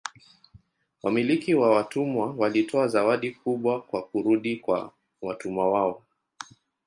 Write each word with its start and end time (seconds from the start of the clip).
Wamiliki 1.03 1.55
wa 1.55 1.75
watumwa 1.75 2.33
walitoa 2.37 2.87
zawadi 2.87 3.31
kubwa 3.31 3.81
kwa 3.81 4.03
kurudi 4.03 4.55
kwa 4.55 4.93
watumwa 5.21 5.69
wao. 5.71 6.03